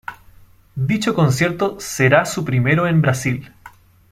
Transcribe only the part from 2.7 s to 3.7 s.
en Brasil.